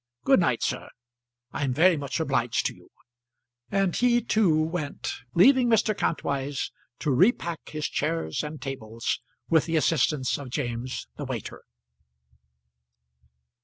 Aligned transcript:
Good 0.23 0.39
night, 0.39 0.63
sir; 0.63 0.89
I'm 1.51 1.75
very 1.75 1.95
much 1.95 2.19
obliged 2.19 2.65
to 2.65 2.75
you." 2.75 2.89
And 3.69 3.95
he 3.95 4.19
too 4.19 4.59
went, 4.59 5.13
leaving 5.35 5.67
Mr. 5.69 5.95
Kantwise 5.95 6.71
to 7.01 7.11
repack 7.11 7.69
his 7.69 7.87
chairs 7.87 8.43
and 8.43 8.59
tables 8.59 9.21
with 9.47 9.67
the 9.67 9.75
assistance 9.77 10.39
of 10.39 10.49
James 10.49 11.07
the 11.17 11.25
waiter. 11.25 11.61